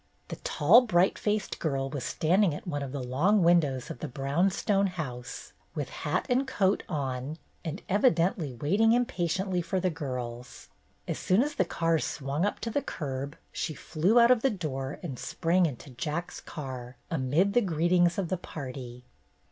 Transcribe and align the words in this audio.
The 0.29 0.37
tall, 0.37 0.81
bright 0.87 1.19
faced 1.19 1.59
girl 1.59 1.87
was 1.87 2.03
standing 2.03 2.55
at 2.55 2.65
one 2.65 2.81
of 2.81 2.91
the 2.91 3.03
long 3.03 3.43
windows 3.43 3.91
of 3.91 3.99
the 3.99 4.07
brown 4.07 4.49
stone 4.49 4.87
house, 4.87 5.53
with 5.75 5.89
hat 5.89 6.25
and 6.27 6.47
coat 6.47 6.81
on, 6.89 7.37
and 7.63 7.83
evidently 7.87 8.51
waiting 8.55 8.93
impatiently 8.93 9.61
for 9.61 9.79
the 9.79 9.91
girls. 9.91 10.69
As 11.07 11.19
soon 11.19 11.43
as 11.43 11.53
the 11.53 11.65
cars 11.65 12.03
swung 12.03 12.45
up 12.47 12.59
to 12.61 12.71
the 12.71 12.81
curb, 12.81 13.37
she 13.51 13.75
flew 13.75 14.19
out 14.19 14.31
of 14.31 14.41
the 14.41 14.49
door 14.49 14.99
and 15.03 15.19
sprang 15.19 15.67
into 15.67 15.91
Jack's 15.91 16.39
car, 16.41 16.97
amid 17.11 17.53
the 17.53 17.61
greetings 17.61 18.17
of 18.17 18.29
the 18.29 18.37
party. 18.37 19.05